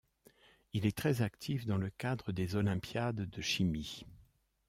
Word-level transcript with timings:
Il 0.73 0.87
est 0.87 0.97
très 0.97 1.21
actif 1.21 1.67
dans 1.67 1.77
le 1.77 1.91
cadre 1.91 2.31
des 2.31 2.55
Olympiades 2.55 3.29
de 3.29 3.41
chimie. 3.43 4.03